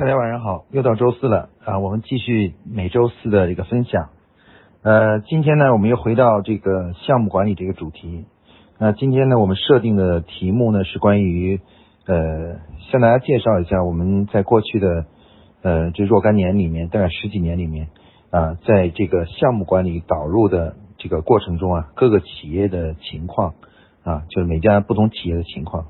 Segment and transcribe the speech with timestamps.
[0.00, 4.08] 大家晚上好，又到周四了啊，我们继续每周四的这个分享。
[4.80, 8.24] 呃，今天呢，我们又回到这个项目管理这个主题。
[8.78, 11.60] 那今天呢，我们设定的题目呢是关于
[12.06, 12.60] 呃，
[12.90, 15.04] 向大家介绍一下我们在过去的
[15.60, 17.88] 呃这若干年里面，大概十几年里面
[18.30, 23.52] 啊，在这个项目管理导入的这个过程中啊，各个企业的情况
[24.02, 25.88] 啊，就是每家不同企业的情况。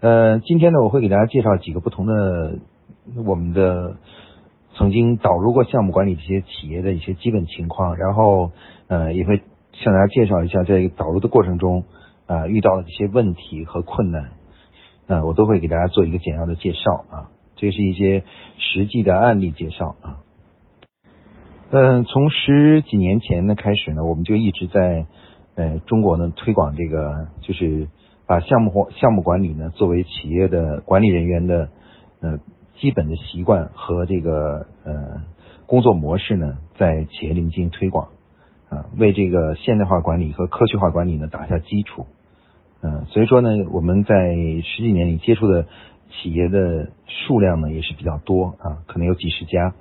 [0.00, 2.58] 呃，今天呢，我会给大家介绍几个不同的。
[3.24, 3.96] 我们的
[4.74, 8.52] 曾经导入过项目管理这些企业的一些基本情况，然后
[8.86, 11.84] 呃也会向大家介绍一下在导入的过程中
[12.26, 14.30] 啊遇到的这些问题和困难，
[15.06, 18.24] 呃我都会给大家做一个简要的介绍啊，这是一些
[18.58, 20.18] 实际的案例介绍啊。
[21.70, 25.06] 嗯，从十几年前呢开始呢，我们就一直在
[25.56, 27.88] 呃中国呢推广这个，就是
[28.26, 31.70] 把项目或项目管理呢作为企业的管理人员的
[32.20, 32.38] 呃。
[32.80, 35.22] 基本的习惯和这个呃
[35.66, 38.08] 工作模式呢，在企业里面进行推广
[38.68, 42.06] 啊，为这个现代化管理和科学化管理呢打下基础。
[42.80, 44.14] 嗯，所以说呢，我们在
[44.62, 45.66] 十几年里接触的
[46.10, 49.74] 企业的数量呢也是比较多啊，可能有几十家。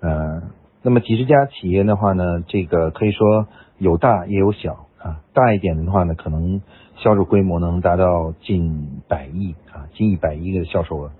[0.00, 0.42] 呃，
[0.82, 3.48] 那么几十家企业的话呢，这个可以说
[3.78, 6.60] 有大也有小啊，大一点的话呢，可能
[6.96, 11.12] 销售规模能达到近百亿啊，近一百亿的销售额。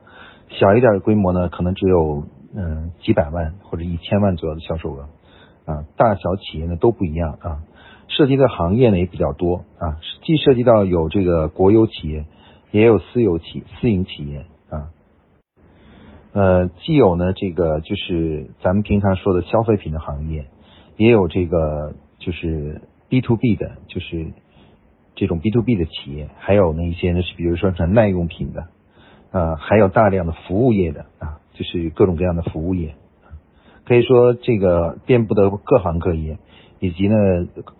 [0.50, 5.08] 小一点的规模呢，可能只有嗯几百万或者一千万左右的销售额
[5.64, 7.62] 啊，大小企业呢都不一样啊，
[8.08, 12.26] 涉及的行业呢也比较多啊，既涉及到有这个国有企业，
[12.70, 14.90] 也有私有企私营企业啊，
[16.32, 20.46] 呃，既有呢这个就是咱们平常说的消费品的行业，
[20.96, 24.26] 也有这个就是 B to B 的，就是
[25.16, 28.68] 这种 B to B 的企业，还有呢一些呢是比如说是耐用品的。
[29.34, 32.94] 啊，还有大量的服务业的啊，就是各种各样的服务业，
[33.84, 36.38] 可以说这个遍布的各行各业，
[36.78, 37.16] 以及呢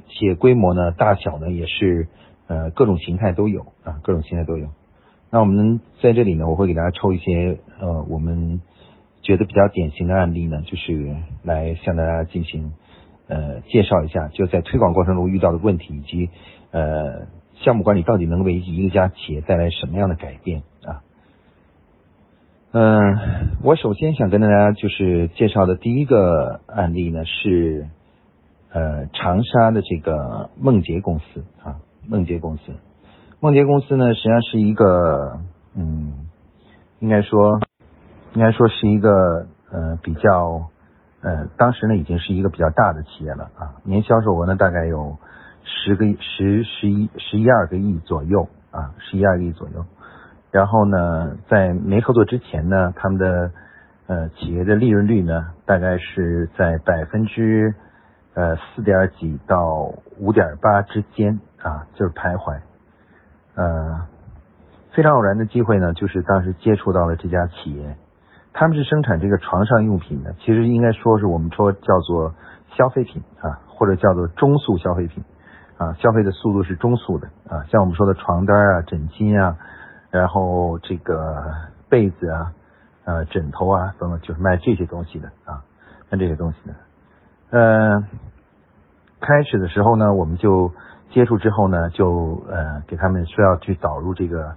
[0.09, 2.09] 企业规模呢大小呢也是
[2.49, 4.67] 呃各种形态都有啊，各种形态都有。
[5.31, 8.61] 那我们在这里呢，我会给大家抽一些呃我们
[9.23, 11.15] 觉得比较典型的案例呢，就是
[11.45, 12.73] 来向大家进行
[13.29, 16.31] 呃介绍一下，就在推广过程中遇到的问题，以及
[16.73, 17.27] 呃
[17.63, 20.65] 项目管理到底能为一个家企业带来什么样的改变
[22.77, 27.87] 嗯，我首先想跟大家就是介绍的第一个案例呢是，
[28.73, 31.77] 呃，长沙的这个梦洁公司啊，
[32.09, 32.73] 梦洁公司，
[33.39, 35.39] 梦洁公司呢实际上是一个，
[35.77, 36.27] 嗯，
[36.99, 37.61] 应该说，
[38.35, 40.69] 应该说是一个呃比较，
[41.21, 45.17] 呃，当时呢已经是一个比较大的企业了啊，年销售额呢大概有
[45.63, 49.85] 十个十十一十一二个亿左右啊，十一二个亿左右。
[50.55, 53.51] 然后呢，在没合作之前呢，他们的
[54.07, 57.75] 呃企业的利润率呢，大概是在百分之
[58.35, 62.61] 呃四点几到五点八之间啊，就是徘徊。
[63.57, 64.07] 呃，
[64.93, 67.97] 非常偶然的机会呢，就是当时接触到了这家企业，
[68.53, 72.33] 他们是生产这个床上用品的，其实应该说是我们说叫做
[72.77, 75.25] 消费品啊，或者叫做中速消费品
[75.79, 79.57] 啊，消费的速度是中速的啊，像我们说的床单啊、枕巾啊。
[80.15, 81.53] 然后这个
[81.89, 82.53] 被子啊，
[83.05, 85.65] 呃，枕头啊等等，就是卖这些东西的啊，
[86.09, 86.75] 卖这些东西的。
[87.51, 88.05] 呃，
[89.21, 90.71] 开始的时候呢，我们就
[91.11, 94.55] 接触之后呢，就呃给他们说要去导入这个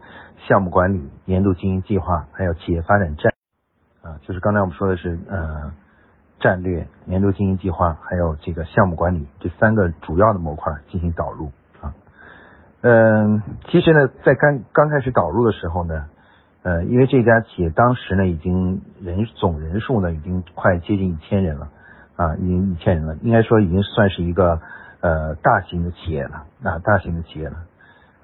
[0.48, 3.34] 项目管理、年度经营计划，还有企业发展战
[4.04, 5.72] 啊，就是刚才我们说的是呃
[6.40, 11.52] 战略、年度经营计划，还有这个项目管理这三个主要的模块进行导入。
[12.82, 16.06] 嗯，其实呢，在刚刚开始导入的时候呢，
[16.62, 21.70] 呃，因为这家企业当时呢，已经人总人数呢，已经快接近一千人了，
[22.16, 24.62] 啊，已经一千人了，应该说已经算是一个
[25.02, 27.56] 呃大型的企业了，啊，大型的企业了，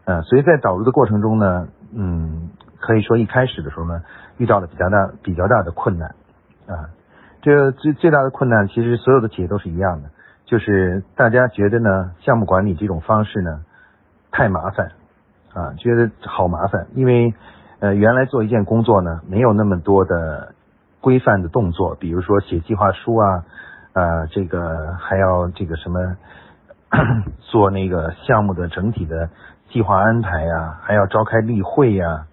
[0.06, 2.50] 呃，所以在导入的过程中呢，嗯，
[2.80, 4.04] 可以说一开始的时候呢，
[4.38, 6.10] 遇到了比较大比较大的困难，
[6.68, 6.92] 啊，
[7.42, 10.10] 这个最最大的困难，其实所有的企业都是一样的，
[10.46, 13.62] 就是大家觉得呢，项目管理这种方式呢。
[14.34, 14.92] 太麻烦
[15.54, 17.36] 啊，觉得好麻烦，因为
[17.80, 20.56] 呃原来做一件工作呢，没有那么多的
[21.00, 23.46] 规范的动作，比如说写计划书啊，
[23.94, 26.18] 啊这个还要这个什么
[27.42, 29.30] 做那个项目的整体的
[29.70, 32.26] 计划安排呀，还要召开例会呀，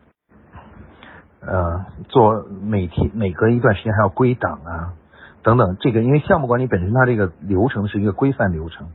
[1.41, 4.95] 呃做每天每隔一段时间还要归档啊
[5.43, 8.89] 等等，这个因为项目管理本身它这个流程是一个规范流程。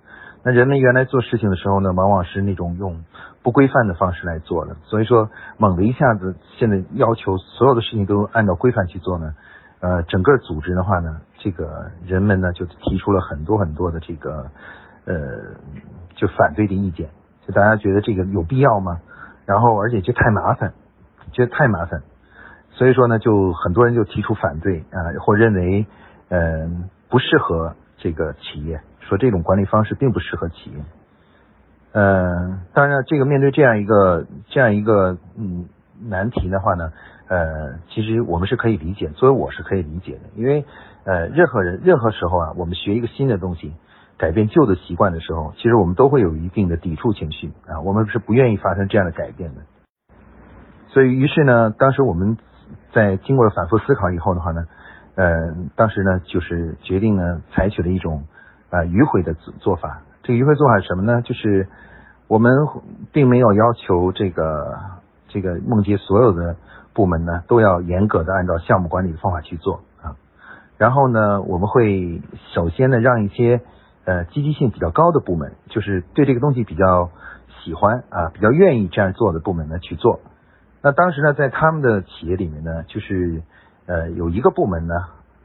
[0.48, 3.04] 那人们原来做事情的时候呢，往往是那种用
[3.42, 9.34] 不规范的方式来做的，所以说猛的一下子，现在要求所有的事情都按照规范去做呢，
[9.80, 14.52] 呃，整个组织的话呢，这个人们呢就提出了很多很多的这个
[15.06, 15.16] 呃
[16.16, 17.10] 就反对的意见，
[17.48, 19.00] 就大家觉得这个有必要吗？
[19.48, 20.74] 然后而且就太麻烦，
[21.32, 22.04] 觉得太麻烦，
[22.70, 25.88] 所以说呢，就很多人就提出反对啊，或认为
[26.30, 30.78] 嗯不适合这个企业，说这种管理方式并不适合企业。
[31.94, 35.66] 嗯，当然这个面对这样一个这样一个嗯
[36.02, 36.92] 难题的话呢。
[37.28, 40.64] 呃，其实我们是可以理解，作为我是可以理解的，因为
[41.06, 43.74] 呃，任何人任何时候啊，我们学一个新的东西，
[44.16, 49.62] 改变旧的习惯的时候，其实我们都会有一定的抵触情绪啊，我们是不愿意发生这样的改变的。
[50.90, 52.38] 所以，于是呢，当时我们
[52.94, 54.68] 在经过了反复思考以后的话呢，
[55.16, 58.26] 呃，当时呢，就是决定呢，采取了一种
[58.76, 60.02] 啊迂回的做做法。
[60.24, 61.22] 这个迂回做法是什么呢？
[61.22, 61.68] 就是
[62.28, 62.52] 我们
[63.12, 64.78] 并没有要求这个
[65.30, 66.56] 这个梦洁所有的。
[66.96, 70.16] 部门呢都要严格的按照项目管理的方法去做啊，
[70.78, 72.22] 然后呢我们会
[72.54, 73.60] 首先呢让一些
[74.06, 77.10] 呃积极性比较高的部门，就是对这个东西比较
[77.62, 80.22] 喜欢啊比较愿意这样做的部门呢去做。
[80.82, 83.44] 那当时呢在他们的企业里面呢，就是
[83.88, 84.94] 呃有一个部门呢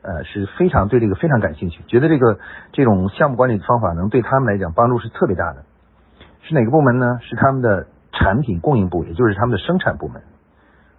[0.03, 2.39] 呃是非常对这个非常感兴趣，觉得这个
[2.73, 5.65] 这种项目管理的方法能对他们来讲帮助是特别大的。
[6.43, 7.19] 是哪个部门呢？
[7.21, 10.23] 是他们的产品供应部，也就是他们的生产部门。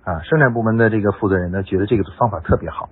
[0.03, 2.89] 啊，生产部门的这个负责人呢，觉得这个方法特别好，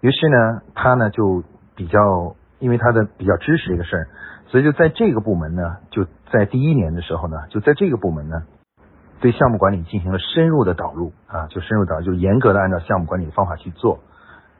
[0.00, 1.42] 于是呢，他呢就
[1.74, 4.06] 比较，因为他的比较支持这个事儿，
[4.46, 8.44] 所以就在这个部门呢，就在第一年的时候呢，就在这个部门呢，
[9.20, 13.98] 对项目管理进行了深入的导入啊，就深入导，就严格的按照项目管理的方法去做。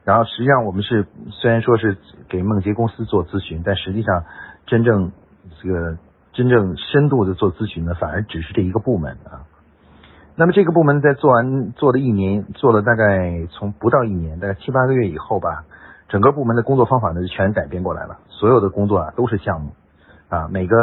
[0.09, 1.95] 然后实际上我们是虽然说是
[2.29, 4.23] 给梦洁公司做咨询，但实际上
[4.65, 5.11] 真正
[5.61, 5.99] 这个
[6.33, 9.45] 真正深度的做咨询呢，反而只是这一个部门啊。
[10.35, 15.65] 那么这个部门在做完做了一年，做了大概从不到一年，大概七八个月以后吧，
[16.07, 18.17] 整个部门的工作方法呢就全改变过来了。
[18.29, 19.73] 所有的工作啊都是项目
[20.29, 20.75] 啊，每个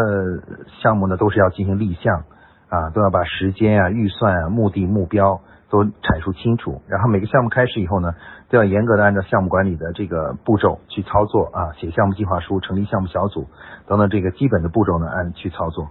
[0.81, 2.22] 项目呢都是要进行立项
[2.69, 5.40] 啊，都要把时间啊、预算啊、目的目标
[5.71, 6.83] 都阐述清楚。
[6.89, 8.15] 然后每个项目开始以后呢，
[8.49, 13.47] 都要严格的按照项目管理的这个步骤去操作啊，写项目计划书、成立项目小组
[13.87, 15.89] 等等这个基本的步骤呢按去操作。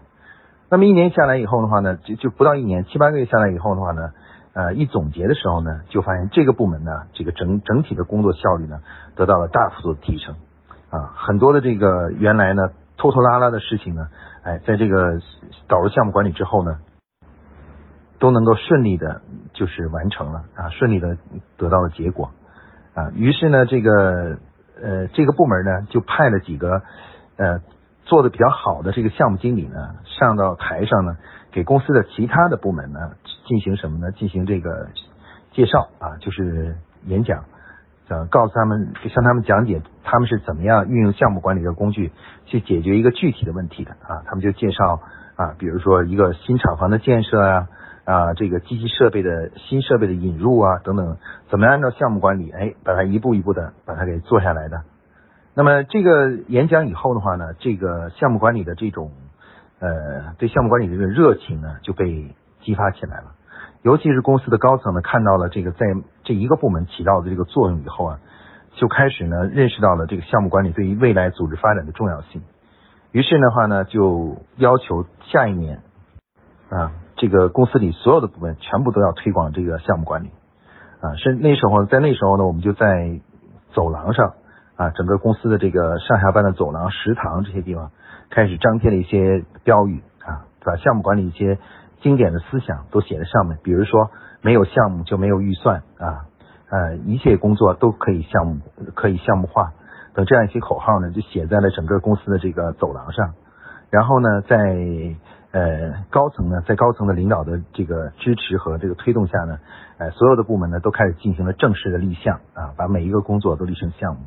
[0.70, 4.12] 那么一年下来以后的话呢，就就不到一年，七八个月下来以后的话呢，
[4.54, 8.80] 呃，一总结的时候呢，就发现这个部门呢，这个整整体的工作效率呢，
[9.16, 10.36] 得到了大幅度的提升，
[10.90, 14.08] 啊，很多的这个原来呢拖拖拉拉的事情呢，
[14.44, 15.20] 哎，在这个
[15.68, 16.80] 导入项目管理之后呢，
[18.20, 19.22] 都能够顺利的，
[19.54, 21.18] 就是完成了啊，顺利的
[21.58, 22.32] 得到了结果，
[22.94, 24.38] 啊，于是呢，这个
[24.82, 26.82] 呃这个部门呢，就派了几个
[27.38, 27.62] 呃。
[28.08, 31.18] 做的比较好的这个项目经理呢，上到台上呢，
[31.52, 33.00] 给公司的其他的部门呢
[33.48, 34.12] 进行什么呢？
[34.12, 34.90] 进行这个
[35.54, 36.76] 介绍啊，就是
[37.08, 37.46] 演讲，
[38.08, 42.12] 想告诉他们，向他们讲解他们是怎么样运用项目管理的工具
[42.46, 44.22] 去解决一个具体的问题的啊。
[44.28, 45.02] 他们就介绍
[45.36, 47.68] 啊，比如说一个新厂房的建设啊，
[48.06, 51.18] 啊，这个机器设备的新设备的引入啊等等，
[51.50, 54.84] 怎么样按照项目管理，哎，把它一步一步的把它给做下来的。
[55.56, 59.12] 那么这个演讲以后的话呢，这个项目管理的这种
[59.80, 63.34] 呃对项目管理的这个热情呢就被激发起来了，
[63.82, 65.80] 尤其是公司的高层呢看到了这个在
[66.24, 68.20] 这一个部门起到的这个作用以后啊，
[68.76, 72.44] 就开始呢认识到了这个项目管理对于未来组织发展的重要性，
[73.12, 75.82] 于是的话呢就要求下一年
[76.70, 76.92] 啊
[77.26, 80.32] 这个公司里所有的部门全部都要推广这个项目管理
[81.02, 83.20] 啊，是那时候在那时候呢我们就在
[83.74, 84.34] 走廊上。
[84.78, 87.92] 啊，整个公司的这个上下班的走廊、食堂这些地方，
[88.30, 91.58] 开始张贴了一些标语啊，把项目管理一些
[92.02, 93.58] 经典的思想都写在上面。
[93.64, 96.28] 比如说，没有项目就没有预算啊，
[96.70, 98.60] 呃，一切工作都可以项目
[98.96, 99.72] 可以项目化
[100.14, 103.34] 等这样一些口号呢，就写在了整个公司的这个走廊上。
[103.92, 104.58] 然后呢，在
[105.56, 109.58] 呃高层呢，在高层的领导的这个支持和这个推动下呢，
[109.98, 114.22] 呃，所有的部门呢都开始进行了正式的立项啊，把每一个工作都立成项目。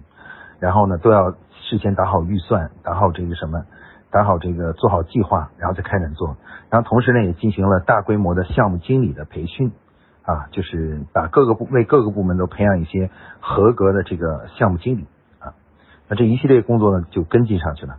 [0.58, 3.66] 然后呢，都要事先打好预算，打好这个什么，
[4.10, 6.38] 打好这个做好计划，然后再开展做。
[6.70, 9.70] 然后同时呢，也进行了大规模的项目经理的培训，
[10.22, 15.06] 啊，就是把各个部为各个部门都培养一些合格的这个项目经理
[15.40, 15.52] 啊。
[16.08, 17.98] 那这一系列工作呢，就跟进上去了。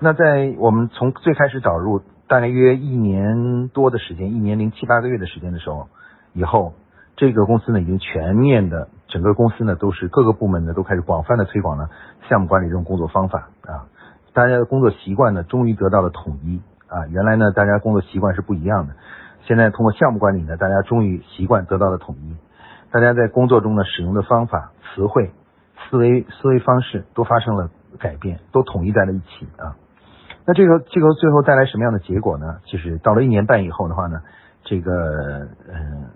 [0.00, 5.88] 那在我们从最开始导入大概约一年多的时间，一年零七八个月的时间的时候，
[6.32, 6.74] 以后
[7.16, 8.88] 这个公司呢，已经全面的。
[9.06, 11.88] 整个公司呢，都是各个部门呢都开始广泛的推广了
[12.28, 13.86] 项目管理这种工作方法啊，
[14.32, 18.94] 大家的工作习惯呢终于得到了统一啊，原来呢大家工作习惯是不一样的，
[19.46, 22.34] 现在通过项目管理呢，大家终于习惯得到了统一。
[22.90, 25.30] 大家在工作中呢使用的方法、词汇、
[25.88, 27.70] 思维思维方式都发生了
[28.00, 29.76] 改变，都统一在了一起啊。
[30.46, 32.60] 那这个这个最后带来什么样的结果呢？
[32.66, 34.20] 就是到了一年半以后的话呢，
[34.62, 36.10] 这个呃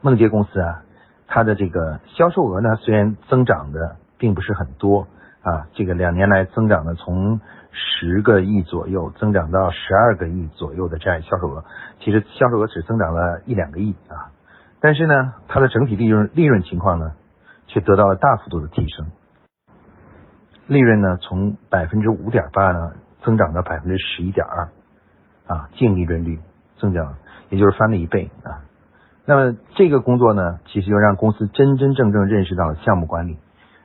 [0.00, 0.82] 梦洁公司啊，
[1.26, 5.06] 它的这个销售额呢虽然增长的并不是很多
[5.42, 11.64] 啊，这个两年来增长的从十个亿左右增长到十二个亿左右的这样销售额，
[12.00, 14.32] 其实销售额只增长了一两个亿啊，
[14.80, 17.12] 但是呢，它的整体利润利润情况呢，
[17.66, 19.06] 却得到了大幅度的提升，
[20.66, 22.92] 利润呢从百分之五点八呢。
[23.26, 24.68] 增长到百分之十一点二，
[25.48, 26.38] 啊，净利润率
[26.78, 27.16] 增长，
[27.50, 28.62] 也就是翻了一倍啊。
[29.24, 33.36] 那么这个工作呢，其实就让公司真真正正认识到了项目管理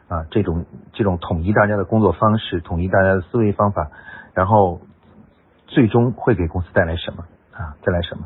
[0.07, 3.89] 啊，这种这种统一大家的工作方式，统一大家的思维方法，
[4.35, 4.79] 然后
[5.65, 7.75] 最终会给公司带来什么啊？
[7.83, 8.25] 带来什么？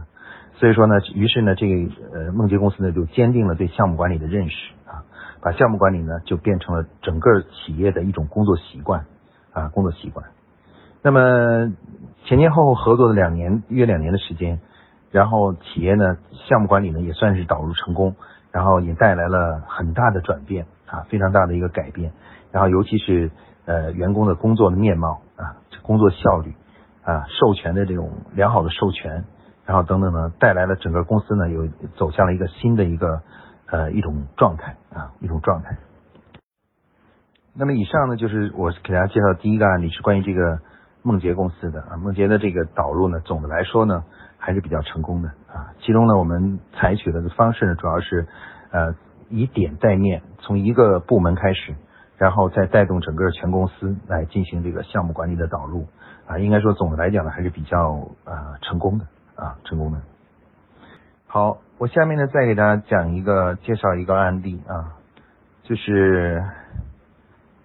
[0.56, 5.08] 所以说呢，于是呢，这个呃梦洁公司呢就坚定了对项目管理的认识啊，
[5.40, 9.06] 把项目管理呢就变成了整个企业的一种工作习惯
[9.54, 10.26] 啊，工作习惯。
[11.06, 11.72] 那么
[12.24, 14.60] 前前后后合作的两年约两年的时间，
[15.12, 16.18] 然后企业呢
[16.50, 18.16] 项目管理呢也算是导入成功，
[18.52, 22.12] 然后也带来了很大的转变啊，非常大的一个改变。
[22.52, 23.30] 然后尤其是
[23.66, 26.56] 呃员工的工作的面貌啊，工作效率
[27.04, 29.26] 啊，授权的这种良好的授权，
[29.64, 33.22] 然后等等呢，带来了整个公司呢有走向了一个新的一个
[33.68, 35.78] 呃一种状态啊一种状态。
[37.54, 40.62] 那么以上呢就是我给大家介绍的第一个案例，是关于这个。
[41.06, 44.04] 梦洁公司的啊，梦洁的这个导入呢，总的来说呢
[44.40, 45.70] 还是比较成功的啊。
[45.80, 48.28] 其中呢，我们采取的方式呢，主要是
[48.72, 48.96] 呃
[49.30, 51.76] 以点带面，从一个部门开始，
[52.18, 55.86] 然后再带动整个全公司来进行这个项目管理的导入
[56.26, 56.40] 啊。
[56.40, 60.02] 应该说总的来讲呢，还是比较呃成功的啊，成功的。
[61.28, 64.98] 好，我下面呢再给大家讲一个介绍一个案例啊，
[65.62, 66.44] 就是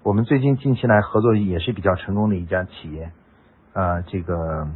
[0.02, 3.10] 我们最近近期来合作也是比较成功的一家企业。
[3.80, 4.68] 啊，这个，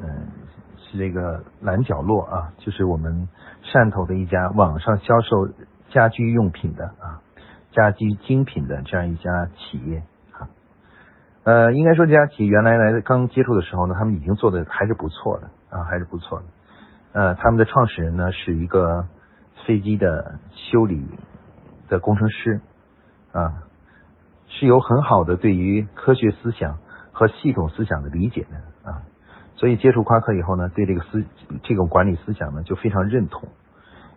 [0.00, 0.28] 嗯，
[0.78, 3.28] 是这个蓝角落啊，就是我们
[3.64, 5.48] 汕头的一家网上销售
[5.90, 7.20] 家居用品的啊，
[7.72, 10.46] 家居精品的这样一家企业啊。
[11.42, 16.44] 呃，应该说这家企业原来来刚接触的时候呢，他们已经做的还是不错的啊，还是不错的。
[17.14, 19.08] 呃，他们的创始人呢是一个
[19.66, 21.04] 飞机的修理
[21.88, 22.60] 的工程师
[23.32, 23.64] 啊，
[24.46, 26.78] 是有很好的对于科学思想。
[27.22, 29.02] 和系统思想的理解呢啊，
[29.54, 31.24] 所以接触夸克以后呢，对这个思
[31.62, 33.48] 这种管理思想呢就非常认同，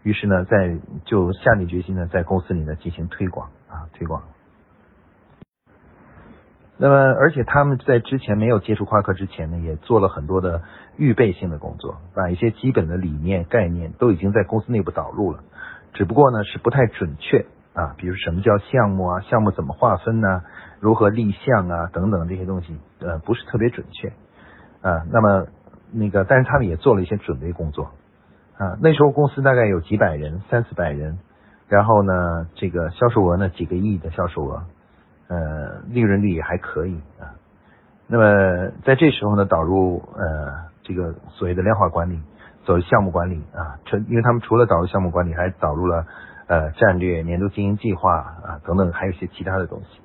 [0.01, 4.23] 于是呢，在就下定决心呢，在公司里呢进行推广啊推广。
[6.77, 10.63] 那么，而且他们在之前没有接触夸克之前呢，也做了很多的
[10.97, 15.43] 预备性的工作，把一些基本的理念概念都已经在公司内部导入了，
[15.93, 17.45] 只不过呢是不太准确
[17.75, 20.41] 啊，比如什么叫项目啊，项目怎么划分呢？
[20.79, 24.09] 如何立项啊，等等这些东西，呃，不是特别准确
[24.81, 25.03] 啊。
[25.11, 25.47] 那么
[25.91, 27.91] 那个，但是他们也做了一些准备工作
[28.57, 28.77] 啊。
[28.81, 31.17] 那时候公司大概有几百人，三四百人，
[31.67, 34.63] 然后呢，这个销售额呢几个亿的销售额，
[35.27, 37.33] 呃，利润率也还可以啊。
[38.07, 40.53] 那么在这时候呢，导入呃
[40.83, 42.21] 这个所谓的量化管理，
[42.65, 46.05] 走项目管理啊，成，因为他们除了导入项目管理，还导入了
[46.47, 50.01] 呃战略、年度经营计划啊等等，还有一些其他的东西。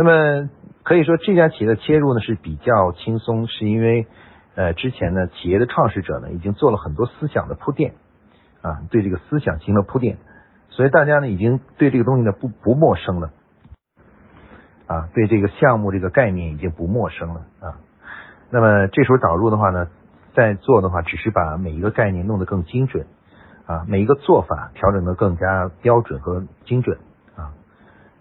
[0.00, 0.48] 那么
[0.84, 4.06] 可以说这家企业的切入呢是比较轻松，是因为
[4.54, 7.94] 呃之前呢企业的创始者呢已经做了很多思想的铺垫
[8.62, 10.18] 啊，对这个思想进行了铺垫，
[10.70, 13.32] 所以大家呢已经对这个东西呢不不陌生了
[14.86, 17.80] 啊，对这个项目这个概念已经不陌生了啊。
[18.50, 19.88] 那么这时候导入的话呢，
[20.32, 23.04] 在做的话只是把每一个概念弄得更精准
[23.66, 26.98] 啊，每一个做法调整的更加标准和精准。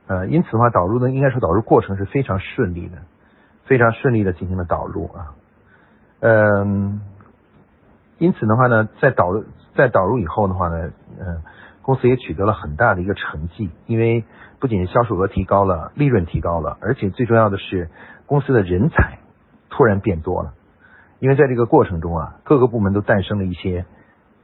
[0.08, 2.98] 呃，因此的话，导入呢，应该说导入过程是非常顺利的，
[3.66, 5.36] 非常顺利的进行了导入啊。
[6.22, 7.02] 嗯，
[8.18, 9.44] 因此的话呢，在导入
[9.76, 11.42] 在导入以后的话呢，嗯，
[11.82, 14.24] 公司也取得了很大的一个成绩，因为
[14.60, 17.90] 不仅销售额提高了，利润提高了，而且最重要的是
[18.26, 19.20] 公司的人才
[19.70, 20.54] 突然变多了，
[21.20, 23.86] 因为在这个过程中啊，各个部门都诞生了一些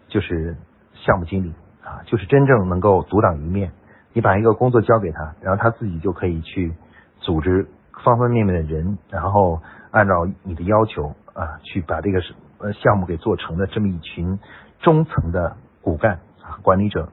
[0.10, 0.58] 就是
[0.94, 1.54] 项目经理
[1.84, 3.72] 啊，就是真正能够独当一面。
[4.14, 6.72] 你把一个工作交给他，然后他自己就可以去
[7.20, 7.68] 组织
[8.04, 12.22] 方方面面的人，然后按照你的要求啊，去把这个
[12.60, 14.40] 呃项目给做成的这么一群
[14.82, 17.10] 中层的骨干啊管理者。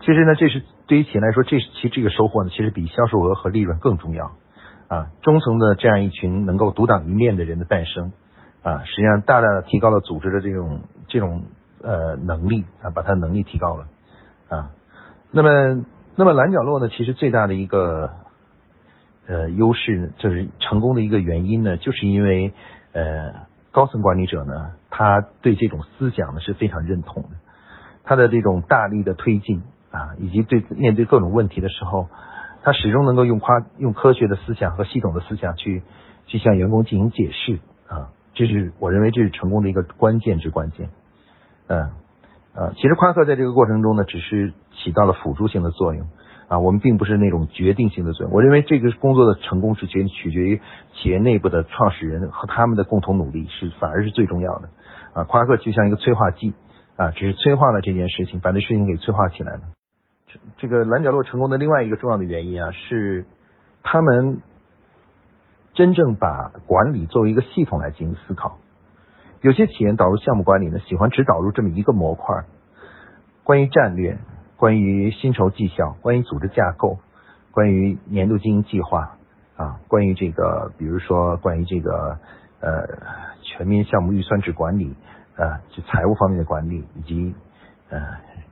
[0.00, 4.32] 其实呢，这是对于企业来说，这是其实这个收获呢，其实比销售额和利润更重要
[4.88, 5.10] 啊。
[5.20, 8.12] 中层的这样一群能够独当一面的人的诞生
[8.62, 11.42] 啊，实际上大大的提高了组织的这种这种
[11.82, 13.86] 呃能力啊，把他能力提高了。
[14.48, 14.70] 啊。
[15.32, 15.84] 那么，
[16.16, 18.10] 那么蓝角落呢，其实最大的一个
[19.26, 22.52] 呃优势，就是成功的一个原因呢，就是因为
[22.92, 23.32] 呃
[23.70, 27.28] 高层管理者呢，他对这种思想呢是非常认同的，
[28.02, 32.08] 他的这种大力的推进啊，以及对面对各种问题的时候，
[32.62, 35.82] 他始终能够用夸用科学的思想和系统的思想去
[36.26, 38.10] 去向员工进行解释啊。
[38.34, 40.88] 这是我认为这是成功的一个关键之关键，
[41.66, 41.90] 嗯，
[42.54, 46.06] 呃，其实夸克在这个过程中呢，只是起到了辅助性的作用
[46.48, 48.34] 啊，我们并不是那种决定性的作用。
[48.34, 50.60] 我认为这个工作的成功是决取决于
[50.94, 54.68] 企业内部的创始人和他们的共同努力，是反而是最重要的
[55.12, 55.24] 啊。
[55.24, 56.52] 夸克就像一个催化剂
[56.96, 59.60] 啊，只是催化了这件事情，把这事情给催化起来了。
[60.58, 63.26] 这个蓝角落成功的另外一个重要的原因啊，是
[63.82, 64.40] 他们。
[65.72, 68.58] 真正把管理作为一个系统来进行思考，
[69.42, 72.44] 有些企业导入项目管理呢，喜欢只导入这么一个模块，
[73.42, 74.18] 关于战略，
[74.56, 76.98] 关于薪酬绩效，关于组织架构，
[77.50, 79.16] 关于年度经营计划
[79.56, 82.18] 啊，关于这个，比如说关于这个
[82.60, 82.86] 呃
[83.42, 84.94] 全面项目预算制管理
[85.36, 87.34] 啊，就财务方面的管理，以及
[87.88, 87.98] 呃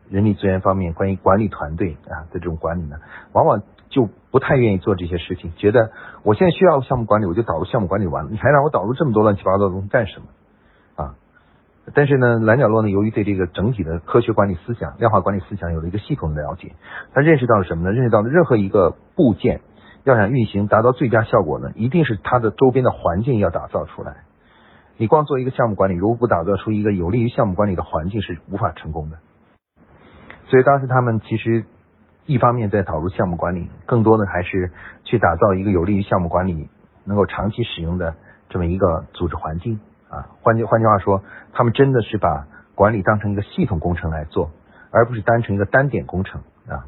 [0.09, 2.97] 人力资源方面关于管理团队啊的这种管理呢，
[3.33, 3.63] 往往。
[3.91, 5.93] 就不太愿意做这些事情，觉得
[6.23, 10.27] 我现在需要项目管理，我就导入项目管理完了，你还让我导入这么多乱七八糟的东西干什么？
[11.95, 16.73] 但是呢，蓝角落呢，由于对这个整体的科学管理思想、量化管理思想有了一个系统的了解，
[17.13, 17.93] 他认识到了什么呢？
[17.93, 19.61] 认识到了任何一个部件
[20.05, 24.25] 要想运行达到最佳效果呢，一定是它的周边的环境要打造出来。
[24.97, 29.19] 你光做一个项目管理，如果不打造出一个有利于项目管理的环境，是无法成功的。
[30.47, 31.65] 所以当时他们其实。
[32.31, 34.71] 一方面在导入项目管理，更多的还是
[35.05, 36.69] 去打造一个有利于项目管理
[37.07, 38.17] 能够长期使用的
[38.51, 39.81] 这么一个组织环境
[40.19, 40.29] 啊。
[40.43, 41.23] 换句换句话说，
[41.53, 44.51] 他们真的是把管理当成一个系统工程来做，
[44.91, 46.87] 而不是单成一个单点工程啊。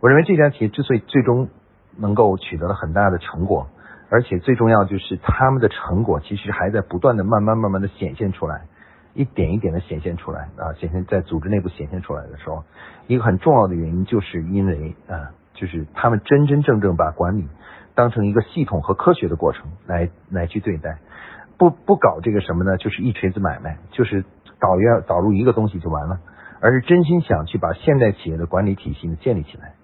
[0.00, 1.48] 我认为这家企业之所以最终
[1.96, 3.68] 能够取得了很大的成果，
[4.10, 8.62] 而且最重要就是他们的成果其实还在不断的慢慢慢慢的显现出来。
[9.14, 12.62] 一点一点的显现出来啊，显现在组织内部显现出来的时候，
[13.08, 17.48] 一个很重要的原因就是因为啊，就是他们真真正正把管理
[17.96, 20.98] 当成一个系统和科学的过程来来去对待，
[21.58, 22.76] 不不搞这个什么呢？
[22.78, 24.24] 就是一锤子买卖，就是
[24.60, 26.20] 导入导入一个东西就完了，
[26.60, 29.74] 而是真心想去把现代企业的管理体系呢建立起来。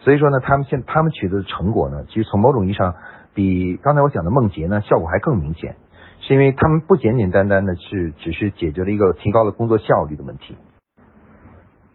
[0.00, 2.94] 所以说呢，他们现他们取得的成果呢，其实从某种意义上
[3.34, 5.76] 比刚才我讲的梦洁呢效果还更明显。
[6.20, 10.56] 是因为他们不简简单单的是只是解决了一个提高了工作效率的问题，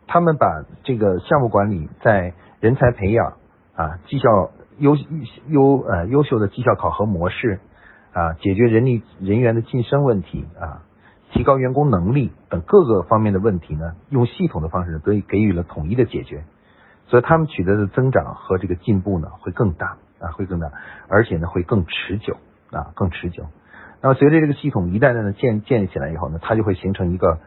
[0.08, 3.34] 他们把这个项目管理在人才培养
[3.76, 4.96] 啊、绩效优
[5.48, 7.60] 优呃优秀的绩效考核模式
[8.14, 10.84] 啊、解决人力人员的晋升问题啊、
[11.32, 16.44] 提高员工能力等各个方面的问题呢，用系统的方式得以给予了统一的解决，
[17.08, 20.72] 所以他们取得的增长和这个进步呢会更大啊会更大，
[21.08, 22.38] 而且呢会更持久
[22.72, 23.46] 啊更持久。
[24.02, 27.40] 那么随着这个系统一代代的建建立起来以后呢，它就会形成一个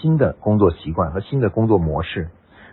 [0.00, 2.28] 新的工作习惯和新的工作模式，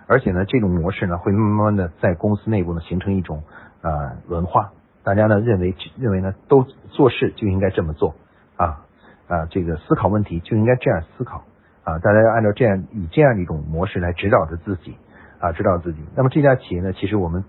[0.05, 3.43] 而且呢，这种模式呢会慢慢的在公司内部呢形成一种
[3.81, 4.73] 啊文化，
[5.05, 8.15] 大家呢认为认为呢都做事就应该这么做
[8.57, 8.83] 啊
[9.27, 11.43] 啊这个思考问题就应该这样思考
[11.83, 14.97] 啊，大家要按照这样以这样一种模式来指导着自己
[15.39, 15.99] 啊指导自己。
[16.15, 17.45] 那么这家企业呢，其实我们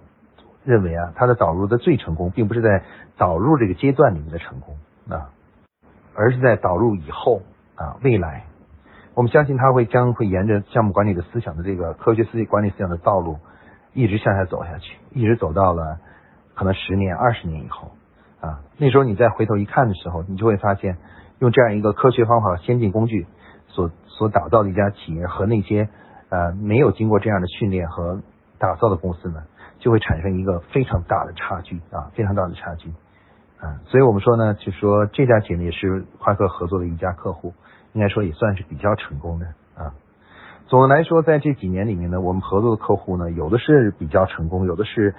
[0.65, 2.85] 认为啊，它的导入的最成功，并不是在
[3.17, 4.77] 导入这个阶段里面的成功
[5.09, 5.31] 啊。
[6.19, 7.43] 而是在导入以后
[7.75, 8.45] 啊，未来，
[9.15, 13.39] 我们相信它会将会沿着项目管理的思想的这个科学思维管理思想的道路，
[13.93, 15.99] 一直向下走下去，一直走到了
[16.57, 17.93] 可能十年、二十年以后
[18.41, 20.97] 啊，那时候你再回头一看的时候，你就会发现，
[21.39, 23.27] 用这样一个科学方法、先进工具
[23.69, 25.89] 所所打造的一家企业和那些
[26.31, 28.23] 呃没有经过这样的训练和
[28.59, 29.45] 打造的公司呢，
[29.79, 32.91] 就会产生一个非常大的差距啊，非常大的差距。
[33.59, 37.55] 啊，所以我们说呢，就说这家企业也是夸克合作的一家客户，
[37.95, 39.95] 应该说也算是比较成功的啊。
[40.67, 45.15] 总的来说，在这几年里面呢，我们合作的客户呢，有的是比较成功，有的是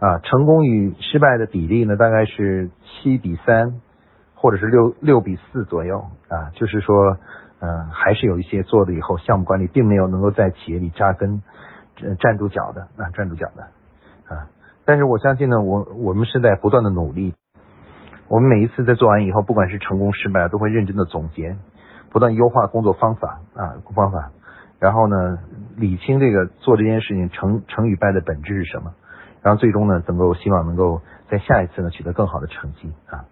[0.00, 3.80] 啊，成功与失败的比例呢，大概是七比三，
[4.34, 6.50] 或者是六六比四左右啊。
[6.54, 7.16] 就是说，
[7.60, 11.42] 嗯，还是有一些做了以后，项目管理并没有能够在企业里扎根、
[12.20, 13.62] 站住脚的啊，站住脚的
[14.34, 14.46] 啊。
[14.84, 17.34] 但是我相信呢，我我们是在不断的努力。
[18.28, 21.56] 我们每一次在做完以后，不管是成功失败，都会认真的总结，
[22.10, 24.30] 不断优化工作方法啊方法，
[24.78, 25.38] 然后呢
[25.76, 28.92] 理清这个做这件事情成成与败的本质是什么，
[29.42, 33.24] 然后最终呢能够希望能够在下一次呢取得更好的成绩啊！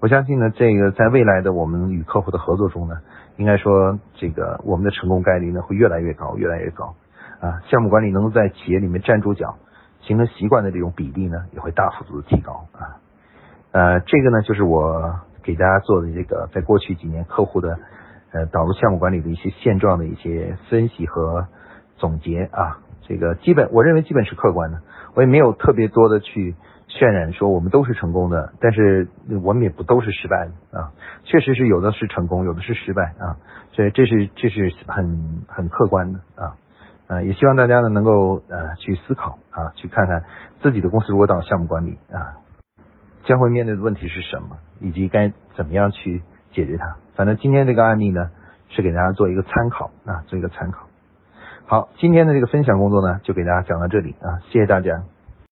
[0.00, 2.96] 我相信呢这个在未来的我们与客户的合作中呢，
[3.36, 6.94] 应该说这个我们的成功概率呢会越来越高，越来越高
[7.40, 9.56] 啊，项目管理能够在企业里面站住脚，
[10.00, 12.96] 形成习惯的这种比例呢，也会大幅度的提高啊。
[13.72, 17.78] 呃，这个呢，就是我给大家做的这个，在过去几年客户的
[18.32, 21.46] 呃导入项目管理的一些现状的一些分析和
[21.96, 22.78] 总结啊。
[23.02, 24.80] 这个基本，我认为基本是客观的，
[25.20, 26.54] 我也没有特别多的去
[26.88, 29.06] 渲染说我们都是成功的，但是
[29.42, 30.92] 我们也不都是失败的啊。
[31.24, 33.36] 确实是有的是成功，有的是失败啊。
[33.72, 36.56] 所以这是这是很很客观的啊。
[37.06, 40.24] 呃，也希望大家呢能够呃去思考啊，去看看
[40.62, 42.40] 自己的公司如果到项目管理啊，
[43.24, 46.96] 将会面对的问题是什么，以及该怎么样去解决它。
[47.14, 48.30] 反正今天这个案例呢，
[48.70, 50.86] 是给大家做一个参考啊，做一个参考。
[51.70, 55.04] 好，今天的这个分享工作呢，就给大家讲到这里啊，谢谢大家。